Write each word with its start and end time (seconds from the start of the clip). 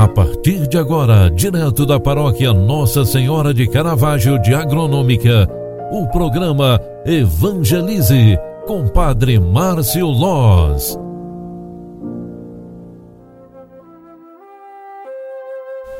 A 0.00 0.08
partir 0.08 0.66
de 0.66 0.78
agora, 0.78 1.30
direto 1.30 1.84
da 1.84 2.00
paróquia 2.00 2.54
Nossa 2.54 3.04
Senhora 3.04 3.52
de 3.52 3.68
Caravaggio 3.68 4.40
de 4.40 4.54
Agronômica, 4.54 5.46
o 5.92 6.06
programa 6.06 6.80
Evangelize 7.04 8.38
com 8.66 8.88
Padre 8.88 9.38
Márcio 9.38 10.06
Loz. 10.06 10.98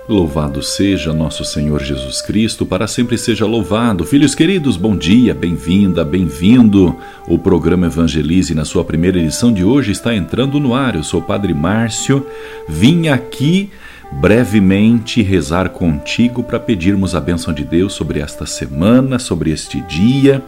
Louvado 0.09 0.63
seja 0.63 1.13
nosso 1.13 1.45
Senhor 1.45 1.83
Jesus 1.83 2.23
Cristo, 2.23 2.65
para 2.65 2.87
sempre 2.87 3.19
seja 3.19 3.45
louvado. 3.45 4.03
Filhos 4.07 4.35
queridos, 4.35 4.79
bom 4.79 4.97
dia, 4.97 5.35
bem-vinda, 5.35 6.07
bem-vindo. 6.07 6.97
O 7.29 7.39
programa 7.39 7.87
Evangelize, 7.87 8.55
na 8.55 8.65
sua 8.65 8.83
primeira 8.83 9.19
edição 9.19 9.53
de 9.53 9.63
hoje, 9.63 9.93
está 9.93 10.15
entrando 10.15 10.59
no 10.59 10.75
ar. 10.75 10.97
Eu 10.97 11.05
sou 11.05 11.21
o 11.21 11.23
Padre 11.23 11.53
Márcio, 11.53 12.27
vim 12.67 13.09
aqui 13.09 13.71
brevemente 14.13 15.23
rezar 15.23 15.71
contigo 15.71 16.43
para 16.43 16.59
pedirmos 16.59 17.15
a 17.15 17.21
bênção 17.21 17.55
de 17.55 17.65
Deus 17.65 17.93
sobre 17.93 18.21
esta 18.21 18.45
semana, 18.45 19.19
sobre 19.19 19.51
este 19.51 19.81
dia, 19.83 20.43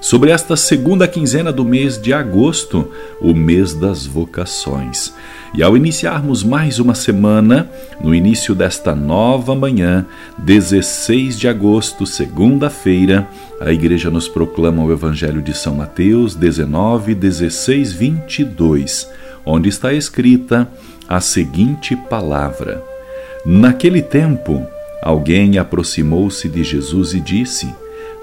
sobre 0.00 0.30
esta 0.30 0.56
segunda 0.56 1.08
quinzena 1.08 1.52
do 1.52 1.64
mês 1.64 2.00
de 2.00 2.12
agosto, 2.12 2.90
o 3.20 3.34
mês 3.34 3.74
das 3.74 4.06
vocações. 4.06 5.12
E 5.54 5.62
ao 5.62 5.76
iniciarmos 5.76 6.44
mais 6.44 6.78
uma 6.78 6.94
semana, 6.94 7.68
no 8.00 8.14
início 8.14 8.54
desta 8.54 8.94
nova 8.94 9.54
manhã, 9.54 10.06
16 10.38 11.38
de 11.38 11.48
agosto, 11.48 12.06
segunda-feira, 12.06 13.28
a 13.60 13.72
igreja 13.72 14.10
nos 14.10 14.28
proclama 14.28 14.84
o 14.84 14.92
Evangelho 14.92 15.42
de 15.42 15.54
São 15.56 15.74
Mateus 15.74 16.34
19, 16.34 17.14
16, 17.14 17.92
22, 17.92 19.10
onde 19.44 19.68
está 19.68 19.92
escrita 19.92 20.68
a 21.08 21.20
seguinte 21.20 21.96
palavra: 21.96 22.97
Naquele 23.44 24.02
tempo, 24.02 24.66
alguém 25.02 25.58
aproximou-se 25.58 26.48
de 26.48 26.62
Jesus 26.62 27.14
e 27.14 27.20
disse: 27.20 27.72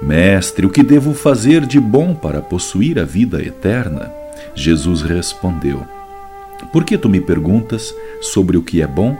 Mestre, 0.02 0.66
o 0.66 0.70
que 0.70 0.84
devo 0.84 1.14
fazer 1.14 1.66
de 1.66 1.80
bom 1.80 2.14
para 2.14 2.42
possuir 2.42 3.00
a 3.00 3.06
vida 3.06 3.42
eterna? 3.42 4.12
Jesus 4.54 5.02
respondeu: 5.02 5.86
por 6.72 6.84
que 6.84 6.98
tu 6.98 7.10
me 7.10 7.22
perguntas 7.22 7.96
sobre 8.22 8.58
o 8.58 8.62
que 8.62 8.82
é 8.82 8.88
bom? 8.88 9.16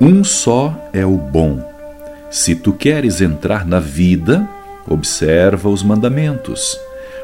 Um 0.00 0.24
só 0.24 0.88
é 0.92 1.04
o 1.04 1.16
bom. 1.16 1.62
Se 2.30 2.54
tu 2.54 2.72
queres 2.72 3.20
entrar 3.20 3.66
na 3.66 3.80
vida, 3.80 4.48
observa 4.88 5.68
os 5.68 5.82
mandamentos. 5.82 6.78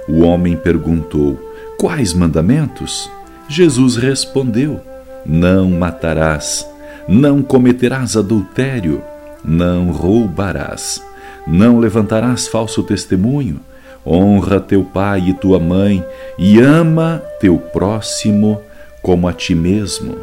O 0.08 0.20
homem 0.20 0.56
perguntou: 0.56 1.38
Quais 1.78 2.12
mandamentos? 2.12 3.10
Jesus 3.48 3.96
respondeu: 3.96 4.80
Não 5.26 5.70
matarás, 5.70 6.68
não 7.10 7.42
cometerás 7.42 8.16
adultério, 8.16 9.02
não 9.44 9.90
roubarás, 9.90 11.04
não 11.44 11.80
levantarás 11.80 12.46
falso 12.46 12.84
testemunho, 12.84 13.58
honra 14.06 14.60
teu 14.60 14.84
pai 14.84 15.30
e 15.30 15.34
tua 15.34 15.58
mãe 15.58 16.06
e 16.38 16.60
ama 16.60 17.20
teu 17.40 17.58
próximo 17.58 18.62
como 19.02 19.26
a 19.26 19.32
ti 19.32 19.56
mesmo. 19.56 20.18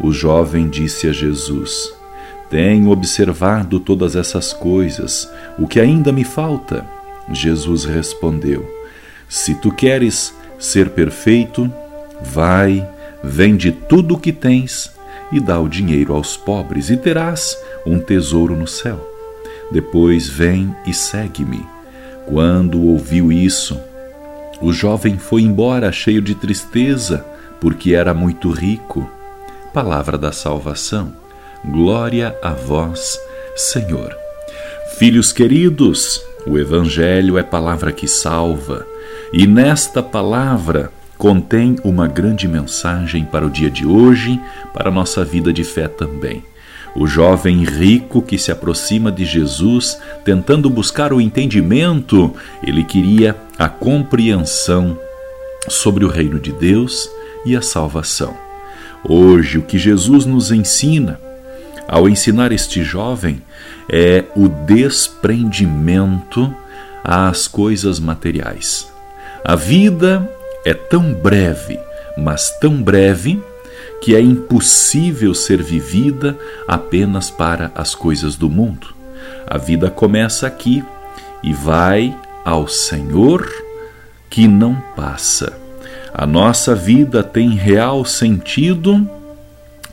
O 0.00 0.10
jovem 0.10 0.68
disse 0.68 1.06
a 1.06 1.12
Jesus: 1.12 1.92
Tenho 2.50 2.90
observado 2.90 3.78
todas 3.78 4.16
essas 4.16 4.52
coisas, 4.52 5.30
o 5.56 5.68
que 5.68 5.78
ainda 5.78 6.10
me 6.10 6.24
falta? 6.24 6.84
Jesus 7.30 7.84
respondeu: 7.84 8.68
Se 9.28 9.54
tu 9.54 9.70
queres 9.70 10.34
ser 10.58 10.90
perfeito, 10.90 11.72
vai, 12.20 12.84
vende 13.22 13.70
tudo 13.70 14.16
o 14.16 14.18
que 14.18 14.32
tens 14.32 14.98
e 15.32 15.40
dá 15.40 15.58
o 15.60 15.68
dinheiro 15.68 16.14
aos 16.14 16.36
pobres, 16.36 16.90
e 16.90 16.96
terás 16.96 17.56
um 17.86 17.98
tesouro 17.98 18.56
no 18.56 18.66
céu. 18.66 19.06
Depois 19.70 20.28
vem 20.28 20.74
e 20.86 20.92
segue-me. 20.92 21.64
Quando 22.26 22.82
ouviu 22.82 23.30
isso, 23.32 23.80
o 24.60 24.72
jovem 24.72 25.18
foi 25.18 25.42
embora 25.42 25.90
cheio 25.92 26.20
de 26.20 26.34
tristeza 26.34 27.24
porque 27.60 27.94
era 27.94 28.14
muito 28.14 28.50
rico. 28.50 29.08
Palavra 29.72 30.18
da 30.18 30.32
salvação. 30.32 31.12
Glória 31.64 32.36
a 32.42 32.50
vós, 32.50 33.18
Senhor. 33.54 34.16
Filhos 34.98 35.32
queridos, 35.32 36.22
o 36.46 36.58
Evangelho 36.58 37.38
é 37.38 37.42
palavra 37.42 37.92
que 37.92 38.08
salva, 38.08 38.86
e 39.32 39.46
nesta 39.46 40.02
palavra 40.02 40.90
contém 41.20 41.76
uma 41.84 42.08
grande 42.08 42.48
mensagem 42.48 43.24
para 43.26 43.46
o 43.46 43.50
dia 43.50 43.70
de 43.70 43.86
hoje, 43.86 44.40
para 44.72 44.88
a 44.88 44.90
nossa 44.90 45.22
vida 45.22 45.52
de 45.52 45.62
fé 45.62 45.86
também. 45.86 46.42
O 46.96 47.06
jovem 47.06 47.62
rico 47.62 48.22
que 48.22 48.38
se 48.38 48.50
aproxima 48.50 49.12
de 49.12 49.26
Jesus, 49.26 50.00
tentando 50.24 50.70
buscar 50.70 51.12
o 51.12 51.20
entendimento, 51.20 52.34
ele 52.66 52.82
queria 52.82 53.36
a 53.58 53.68
compreensão 53.68 54.98
sobre 55.68 56.06
o 56.06 56.08
reino 56.08 56.40
de 56.40 56.52
Deus 56.52 57.06
e 57.44 57.54
a 57.54 57.60
salvação. 57.60 58.34
Hoje, 59.04 59.58
o 59.58 59.62
que 59.62 59.78
Jesus 59.78 60.24
nos 60.24 60.50
ensina, 60.50 61.20
ao 61.86 62.08
ensinar 62.08 62.50
este 62.50 62.82
jovem, 62.82 63.42
é 63.92 64.24
o 64.34 64.48
desprendimento 64.48 66.52
às 67.04 67.46
coisas 67.46 68.00
materiais. 68.00 68.90
A 69.44 69.54
vida 69.54 70.39
é 70.64 70.74
tão 70.74 71.12
breve, 71.12 71.78
mas 72.16 72.50
tão 72.58 72.82
breve, 72.82 73.42
que 74.00 74.14
é 74.14 74.20
impossível 74.20 75.34
ser 75.34 75.62
vivida 75.62 76.36
apenas 76.66 77.30
para 77.30 77.70
as 77.74 77.94
coisas 77.94 78.34
do 78.34 78.48
mundo. 78.48 78.94
A 79.46 79.58
vida 79.58 79.90
começa 79.90 80.46
aqui 80.46 80.82
e 81.42 81.52
vai 81.52 82.16
ao 82.44 82.66
Senhor 82.66 83.46
que 84.28 84.48
não 84.48 84.74
passa. 84.96 85.52
A 86.12 86.26
nossa 86.26 86.74
vida 86.74 87.22
tem 87.22 87.50
real 87.50 88.04
sentido 88.04 89.08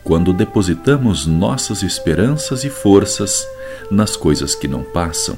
quando 0.04 0.32
depositamos 0.32 1.26
nossas 1.26 1.84
esperanças 1.84 2.64
e 2.64 2.70
forças 2.70 3.46
nas 3.92 4.16
coisas 4.16 4.56
que 4.56 4.68
não 4.68 4.84
passam. 4.84 5.38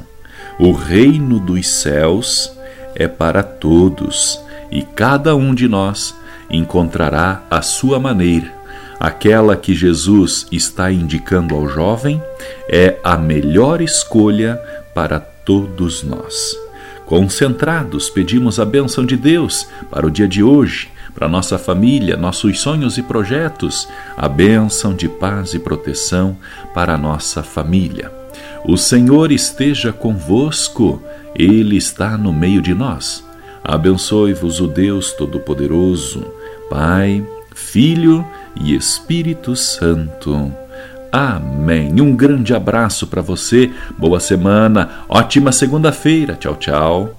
O 0.59 0.71
reino 0.71 1.39
dos 1.39 1.67
céus 1.67 2.51
é 2.95 3.07
para 3.07 3.41
todos 3.41 4.39
e 4.71 4.81
cada 4.83 5.35
um 5.35 5.53
de 5.53 5.67
nós 5.67 6.15
encontrará 6.49 7.43
a 7.49 7.61
sua 7.61 7.99
maneira. 7.99 8.59
Aquela 8.99 9.55
que 9.55 9.73
Jesus 9.73 10.45
está 10.51 10.91
indicando 10.91 11.55
ao 11.55 11.69
jovem 11.69 12.21
é 12.67 12.97
a 13.03 13.15
melhor 13.15 13.81
escolha 13.81 14.59
para 14.93 15.19
todos 15.19 16.03
nós. 16.03 16.57
Concentrados, 17.05 18.09
pedimos 18.09 18.59
a 18.59 18.65
bênção 18.65 19.05
de 19.05 19.15
Deus 19.15 19.67
para 19.89 20.05
o 20.05 20.11
dia 20.11 20.27
de 20.27 20.43
hoje, 20.43 20.91
para 21.15 21.27
nossa 21.27 21.57
família, 21.57 22.15
nossos 22.15 22.59
sonhos 22.59 22.97
e 22.97 23.01
projetos, 23.01 23.87
a 24.15 24.27
bênção 24.29 24.93
de 24.93 25.07
paz 25.07 25.53
e 25.53 25.59
proteção 25.59 26.37
para 26.73 26.97
nossa 26.97 27.41
família. 27.41 28.11
O 28.65 28.77
Senhor 28.77 29.31
esteja 29.31 29.91
convosco, 29.91 31.01
Ele 31.33 31.77
está 31.77 32.17
no 32.17 32.31
meio 32.31 32.61
de 32.61 32.73
nós. 32.73 33.23
Abençoe-vos 33.69 34.59
o 34.59 34.67
Deus 34.67 35.11
Todo-Poderoso, 35.11 36.25
Pai, 36.71 37.23
Filho 37.53 38.25
e 38.59 38.73
Espírito 38.73 39.55
Santo. 39.55 40.51
Amém. 41.11 42.01
Um 42.01 42.15
grande 42.15 42.51
abraço 42.51 43.05
para 43.05 43.21
você, 43.21 43.71
boa 43.95 44.19
semana, 44.19 45.03
ótima 45.07 45.51
segunda-feira. 45.51 46.33
Tchau, 46.33 46.55
tchau. 46.55 47.18